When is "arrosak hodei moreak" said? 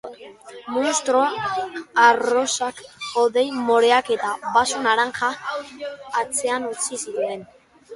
2.05-4.13